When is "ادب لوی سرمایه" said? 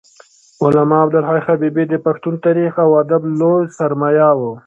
3.01-4.29